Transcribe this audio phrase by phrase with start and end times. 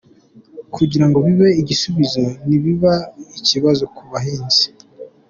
[0.75, 2.93] kugirango bibe igisubizo ntibiba
[3.39, 4.65] ikibazo ku bahinzi.